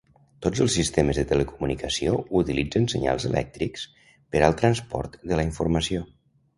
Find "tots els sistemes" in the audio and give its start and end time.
0.43-1.19